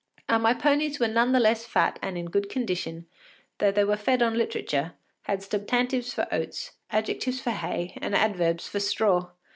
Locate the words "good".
2.31-2.49